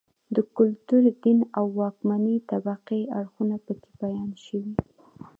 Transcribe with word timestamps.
د 0.35 0.37
کلتور، 0.55 1.03
دین 1.23 1.39
او 1.57 1.65
واکمنې 1.79 2.35
طبقې 2.51 3.01
اړخونه 3.17 3.55
په 3.65 3.73
کې 3.81 3.91
بیان 4.01 4.31
شوي 4.45 4.75